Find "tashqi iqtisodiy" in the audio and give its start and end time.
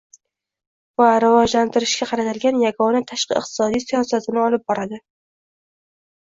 3.13-3.87